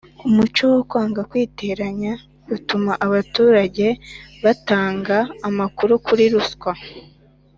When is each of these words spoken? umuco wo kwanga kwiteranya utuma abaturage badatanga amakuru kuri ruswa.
umuco 0.27 0.63
wo 0.73 0.81
kwanga 0.89 1.21
kwiteranya 1.29 2.11
utuma 2.55 2.91
abaturage 3.05 3.87
badatanga 4.43 5.17
amakuru 5.47 5.93
kuri 6.05 6.23
ruswa. 6.33 6.73